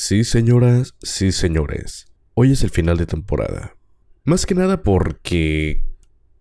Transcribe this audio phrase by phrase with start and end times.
[0.00, 2.06] Sí, señoras, sí, señores.
[2.34, 3.74] Hoy es el final de temporada.
[4.22, 5.82] Más que nada porque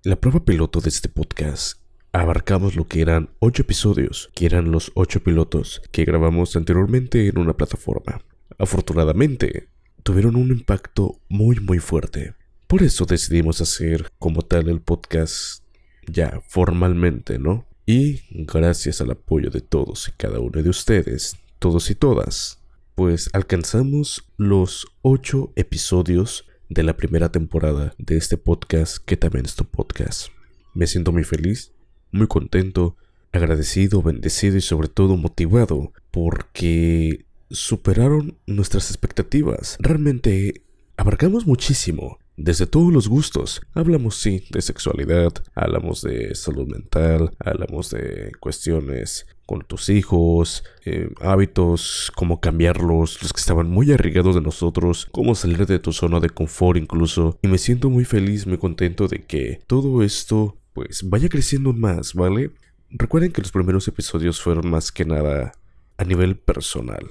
[0.04, 1.80] la prueba piloto de este podcast
[2.12, 7.40] abarcamos lo que eran ocho episodios, que eran los ocho pilotos que grabamos anteriormente en
[7.40, 8.22] una plataforma.
[8.60, 9.70] Afortunadamente,
[10.04, 12.36] tuvieron un impacto muy muy fuerte.
[12.68, 15.64] Por eso decidimos hacer como tal el podcast
[16.06, 17.66] ya formalmente, ¿no?
[17.88, 22.60] Y gracias al apoyo de todos y cada uno de ustedes, todos y todas,
[22.98, 29.56] pues alcanzamos los ocho episodios de la primera temporada de este podcast que también es
[29.56, 30.30] tu podcast.
[30.74, 31.74] Me siento muy feliz,
[32.12, 32.98] muy contento,
[33.32, 39.78] agradecido, bendecido y sobre todo motivado porque superaron nuestras expectativas.
[39.80, 40.64] Realmente
[40.98, 43.62] abarcamos muchísimo desde todos los gustos.
[43.74, 51.10] Hablamos, sí, de sexualidad, hablamos de salud mental, hablamos de cuestiones con tus hijos, eh,
[51.22, 56.20] hábitos, cómo cambiarlos, los que estaban muy arraigados de nosotros, cómo salir de tu zona
[56.20, 57.40] de confort incluso.
[57.42, 62.14] Y me siento muy feliz, muy contento de que todo esto pues vaya creciendo más,
[62.14, 62.52] ¿vale?
[62.92, 65.54] Recuerden que los primeros episodios fueron más que nada
[65.98, 67.08] a nivel personal.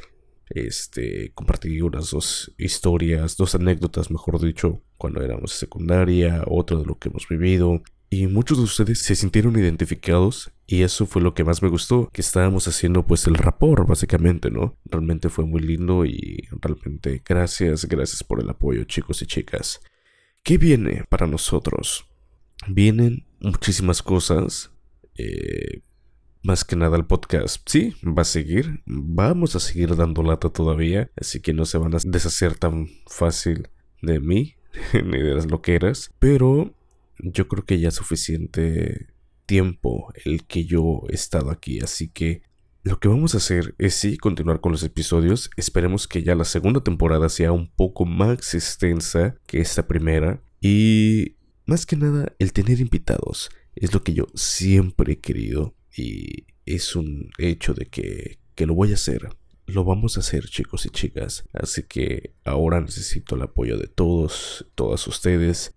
[0.49, 6.99] Este, compartí unas dos historias, dos anécdotas, mejor dicho, cuando éramos secundaria, otra de lo
[6.99, 7.83] que hemos vivido.
[8.09, 12.09] Y muchos de ustedes se sintieron identificados y eso fue lo que más me gustó,
[12.13, 14.79] que estábamos haciendo pues el rapor básicamente, ¿no?
[14.85, 19.81] Realmente fue muy lindo y realmente gracias, gracias por el apoyo chicos y chicas.
[20.45, 22.07] ¿Qué viene para nosotros?
[22.69, 24.71] Vienen muchísimas cosas.
[25.17, 25.81] Eh,
[26.47, 28.81] más que nada el podcast, sí, va a seguir.
[28.87, 31.11] Vamos a seguir dando lata todavía.
[31.21, 33.69] Así que no se van a deshacer tan fácil
[34.01, 34.55] de mí,
[34.93, 36.13] ni de las loqueras.
[36.21, 36.73] Pero
[37.19, 39.09] yo creo que ya es suficiente
[39.45, 41.81] tiempo el que yo he estado aquí.
[41.81, 42.43] Así que
[42.85, 45.51] lo que vamos a hacer es sí continuar con los episodios.
[45.57, 50.41] Esperemos que ya la segunda temporada sea un poco más extensa que esta primera.
[50.61, 56.47] Y más que nada, el tener invitados es lo que yo siempre he querido y
[56.67, 59.29] es un hecho de que, que lo voy a hacer.
[59.67, 61.45] Lo vamos a hacer chicos y chicas.
[61.53, 65.75] Así que ahora necesito el apoyo de todos, todas ustedes.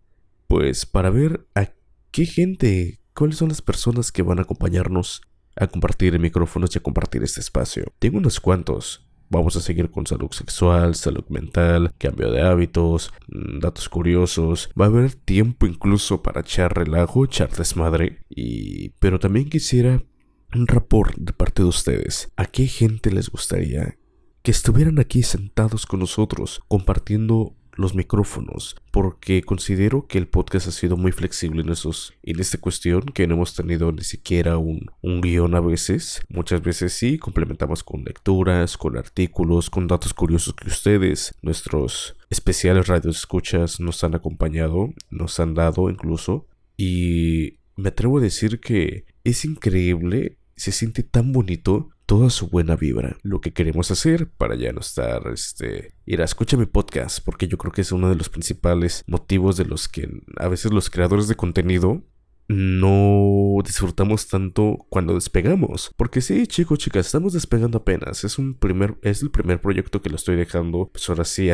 [0.47, 1.71] Pues para ver a
[2.11, 5.21] qué gente, cuáles son las personas que van a acompañarnos
[5.55, 7.85] a compartir micrófonos y a compartir este espacio.
[7.99, 9.05] Tengo unos cuantos.
[9.31, 14.71] Vamos a seguir con salud sexual, salud mental, cambio de hábitos, mm, datos curiosos.
[14.79, 18.23] Va a haber tiempo incluso para echar relajo, echar desmadre.
[18.27, 18.89] Y...
[18.99, 20.03] Pero también quisiera
[20.53, 22.31] un rapport de parte de ustedes.
[22.35, 23.97] ¿A qué gente les gustaría
[24.41, 30.71] que estuvieran aquí sentados con nosotros compartiendo los micrófonos porque considero que el podcast ha
[30.71, 34.87] sido muy flexible en esos en esta cuestión que no hemos tenido ni siquiera un,
[35.01, 36.21] un guion a veces.
[36.27, 42.87] Muchas veces sí complementamos con lecturas con artículos con datos curiosos que ustedes nuestros especiales
[42.87, 46.47] radioescuchas nos han acompañado nos han dado incluso.
[46.75, 52.75] Y me atrevo a decir que es increíble se siente tan bonito toda su buena
[52.75, 53.15] vibra.
[53.23, 57.47] Lo que queremos hacer para ya no estar, este, ir a escuchar mi podcast, porque
[57.47, 60.89] yo creo que es uno de los principales motivos de los que a veces los
[60.89, 62.03] creadores de contenido
[62.49, 65.93] no disfrutamos tanto cuando despegamos.
[65.95, 68.23] Porque sí, chicos, chicas, estamos despegando apenas.
[68.23, 70.89] Es un primer, es el primer proyecto que lo estoy dejando.
[70.91, 71.49] Pues ahora sí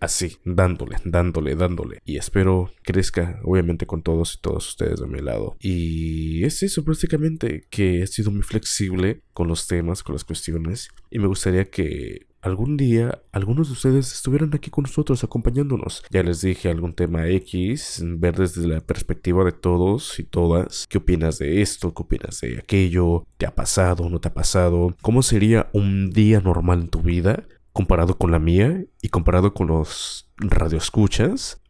[0.00, 1.98] así, dándole, dándole, dándole.
[2.04, 5.56] Y espero crezca, obviamente, con todos y todas ustedes de mi lado.
[5.60, 10.90] Y es eso, prácticamente, que he sido muy flexible con los temas, con las cuestiones.
[11.10, 16.04] Y me gustaría que algún día algunos de ustedes estuvieran aquí con nosotros acompañándonos.
[16.10, 20.86] Ya les dije algún tema X, ver desde la perspectiva de todos y todas.
[20.88, 21.92] ¿Qué opinas de esto?
[21.92, 23.26] ¿Qué opinas de aquello?
[23.36, 24.08] ¿Te ha pasado?
[24.08, 24.94] ¿No te ha pasado?
[25.02, 27.44] ¿Cómo sería un día normal en tu vida?
[27.76, 31.60] comparado con la mía y comparado con los radioescuchas.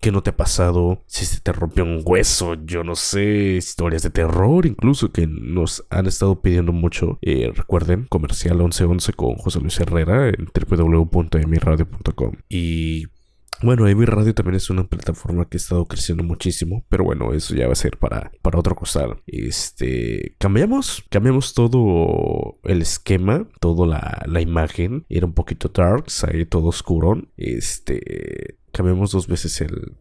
[0.00, 1.02] ¿Qué no te ha pasado?
[1.06, 5.84] Si se te rompió un hueso, yo no sé, historias de terror incluso que nos
[5.90, 7.18] han estado pidiendo mucho.
[7.22, 12.32] Eh, recuerden, comercial 1111 con José Luis Herrera en www.emiradio.com.
[12.48, 13.06] Y
[13.62, 17.54] bueno, Emi Radio también es una plataforma que ha estado creciendo muchísimo, pero bueno, eso
[17.54, 19.22] ya va a ser para, para otro costal.
[19.26, 26.46] Este, cambiamos, cambiamos todo el esquema, toda la, la imagen, era un poquito dark, ahí
[26.46, 27.22] todo oscuro.
[27.36, 29.96] Este, cambiamos dos veces el,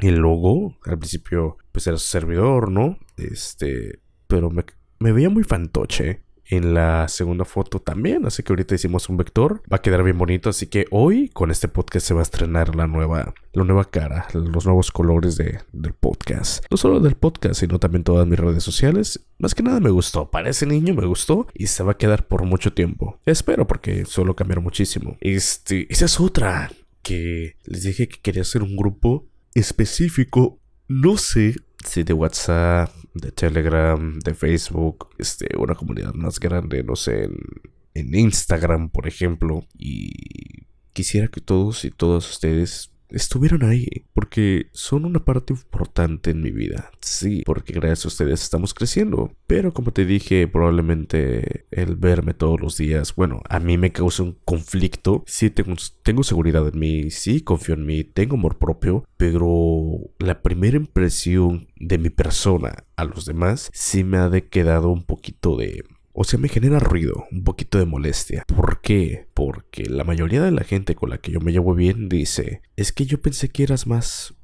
[0.00, 2.98] el logo, al principio pues era servidor, ¿no?
[3.16, 4.64] Este, pero me,
[4.98, 8.26] me veía muy fantoche en la segunda foto también.
[8.26, 9.62] Así que ahorita hicimos un vector.
[9.72, 10.50] Va a quedar bien bonito.
[10.50, 14.26] Así que hoy con este podcast se va a estrenar la nueva, la nueva cara,
[14.34, 16.62] los nuevos colores de, del podcast.
[16.70, 19.24] No solo del podcast, sino también todas mis redes sociales.
[19.38, 20.30] Más que nada me gustó.
[20.30, 23.18] Para ese niño me gustó y se va a quedar por mucho tiempo.
[23.24, 25.16] Espero porque suelo cambiar muchísimo.
[25.22, 26.70] Este, esa es otra
[27.00, 30.60] que les dije que quería hacer un grupo específico.
[30.86, 36.96] No sé si de WhatsApp, de Telegram, de Facebook, este, una comunidad más grande, no
[36.96, 37.36] sé, en,
[37.94, 39.66] en Instagram, por ejemplo.
[39.76, 46.40] Y quisiera que todos y todas ustedes estuvieron ahí, porque son una parte importante en
[46.40, 46.90] mi vida.
[47.00, 49.32] Sí, porque gracias a ustedes estamos creciendo.
[49.46, 54.22] Pero como te dije, probablemente el verme todos los días, bueno, a mí me causa
[54.22, 55.24] un conflicto.
[55.26, 60.42] Sí, tengo, tengo seguridad en mí, sí, confío en mí, tengo amor propio, pero la
[60.42, 65.56] primera impresión de mi persona a los demás sí me ha de quedado un poquito
[65.56, 68.44] de o sea, me genera ruido, un poquito de molestia.
[68.46, 69.28] ¿Por qué?
[69.34, 72.92] Porque la mayoría de la gente con la que yo me llevo bien dice, es
[72.92, 74.34] que yo pensé que eras más...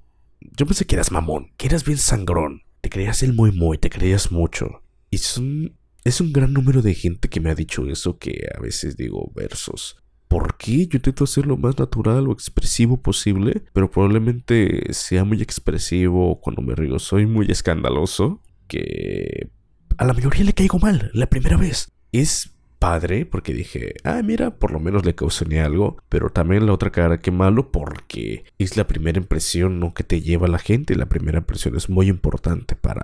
[0.40, 2.62] Yo pensé que eras mamón, que eras bien sangrón.
[2.80, 4.82] Te creías el muy muy, te creías mucho.
[5.10, 8.48] Y es un, es un gran número de gente que me ha dicho eso que
[8.56, 10.02] a veces digo versos.
[10.28, 10.86] ¿Por qué?
[10.86, 16.62] Yo intento hacer lo más natural o expresivo posible, pero probablemente sea muy expresivo cuando
[16.62, 16.98] me río.
[16.98, 19.50] Soy muy escandaloso, que
[19.98, 21.90] a la mayoría le caigo mal la primera vez.
[22.12, 26.72] Es padre porque dije, ah, mira, por lo menos le causé algo, pero también la
[26.72, 29.92] otra cara que malo porque es la primera impresión ¿no?
[29.92, 30.94] que te lleva la gente.
[30.94, 33.02] La primera impresión es muy importante para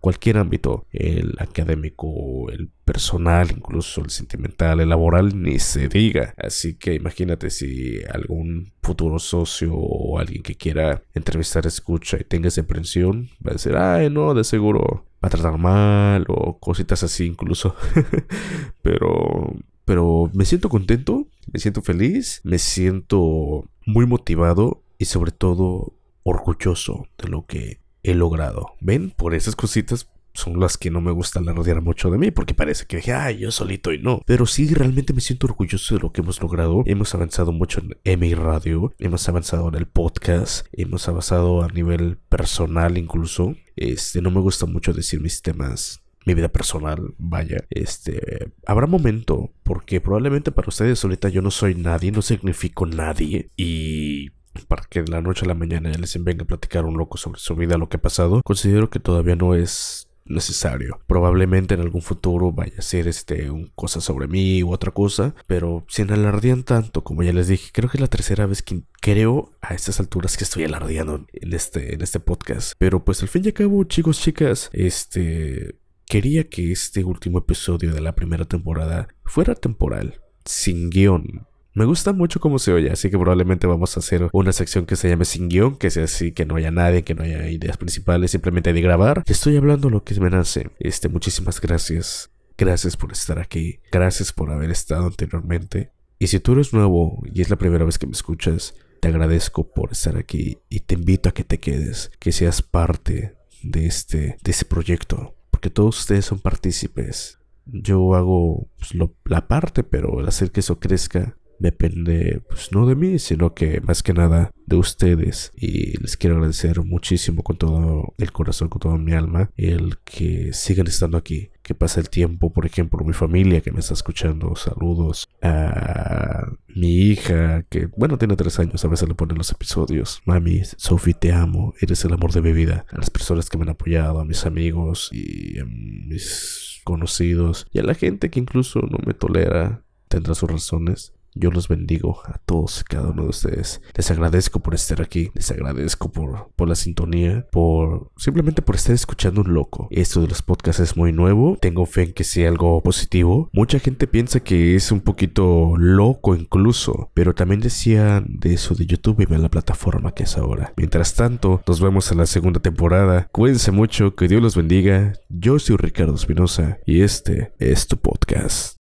[0.00, 6.34] cualquier ámbito, el académico, el personal, incluso el sentimental, el laboral, ni se diga.
[6.36, 12.48] Así que imagínate si algún futuro socio o alguien que quiera entrevistar escucha y tenga
[12.48, 17.02] esa impresión, va a decir, ay, no, de seguro va a tratar mal o cositas
[17.02, 17.76] así incluso.
[18.82, 19.54] pero,
[19.84, 27.06] pero me siento contento, me siento feliz, me siento muy motivado y sobre todo orgulloso
[27.18, 28.74] de lo que he logrado.
[28.80, 29.10] ¿Ven?
[29.10, 32.86] Por esas cositas son las que no me gusta rodear mucho de mí, porque parece
[32.86, 34.22] que dije, ay, yo solito y no.
[34.26, 36.82] Pero sí, realmente me siento orgulloso de lo que hemos logrado.
[36.86, 42.16] Hemos avanzado mucho en EMI Radio, hemos avanzado en el podcast, hemos avanzado a nivel
[42.28, 43.54] personal incluso.
[43.76, 49.50] Este, no me gusta mucho decir mis temas mi vida personal, vaya, este, habrá momento,
[49.62, 54.30] porque probablemente para ustedes ahorita yo no soy nadie, no significo nadie, y
[54.66, 57.40] para que de la noche a la mañana les venga a platicar un loco sobre
[57.40, 61.00] su vida, lo que ha pasado, considero que todavía no es necesario.
[61.06, 65.34] Probablemente en algún futuro vaya a ser este un cosa sobre mí u otra cosa,
[65.46, 68.82] pero sin alardean tanto, como ya les dije, creo que es la tercera vez que
[69.00, 72.74] creo a estas alturas que estoy alardeando en este en este podcast.
[72.78, 77.92] Pero pues al fin y al cabo, chicos, chicas, este quería que este último episodio
[77.92, 83.10] de la primera temporada fuera temporal, sin guion, me gusta mucho cómo se oye, así
[83.10, 86.32] que probablemente vamos a hacer una sección que se llame sin guion, que sea así,
[86.32, 89.22] que no haya nadie, que no haya ideas principales, simplemente de grabar.
[89.26, 90.70] Estoy hablando lo que me nace.
[90.80, 92.30] Este, muchísimas gracias.
[92.58, 93.80] Gracias por estar aquí.
[93.92, 95.92] Gracias por haber estado anteriormente.
[96.18, 99.72] Y si tú eres nuevo y es la primera vez que me escuchas, te agradezco
[99.72, 104.36] por estar aquí y te invito a que te quedes, que seas parte de este,
[104.42, 107.38] de ese proyecto, porque todos ustedes son partícipes.
[107.64, 108.94] Yo hago pues,
[109.24, 113.80] la parte, pero el hacer que eso crezca depende pues no de mí, sino que
[113.82, 115.52] más que nada de ustedes.
[115.54, 120.52] Y les quiero agradecer muchísimo con todo el corazón, con toda mi alma el que
[120.52, 124.56] sigan estando aquí, que pasa el tiempo, por ejemplo, mi familia que me está escuchando,
[124.56, 130.22] saludos a mi hija que bueno tiene tres años, a veces le ponen los episodios,
[130.24, 133.64] mami, Sophie te amo, eres el amor de mi vida, a las personas que me
[133.64, 138.80] han apoyado, a mis amigos y a mis conocidos y a la gente que incluso
[138.80, 143.80] no me tolera, tendrá sus razones yo los bendigo a todos cada uno de ustedes.
[143.94, 145.30] Les agradezco por estar aquí.
[145.34, 147.46] Les agradezco por, por la sintonía.
[147.50, 149.88] Por simplemente por estar escuchando un loco.
[149.90, 151.56] Esto de los podcasts es muy nuevo.
[151.60, 153.48] Tengo fe en que sea algo positivo.
[153.52, 157.10] Mucha gente piensa que es un poquito loco incluso.
[157.14, 160.72] Pero también decían de eso de YouTube y vean la plataforma que es ahora.
[160.76, 163.28] Mientras tanto, nos vemos en la segunda temporada.
[163.32, 164.14] Cuídense mucho.
[164.14, 165.14] Que Dios los bendiga.
[165.28, 166.78] Yo soy Ricardo Espinosa.
[166.86, 168.79] Y este es tu podcast.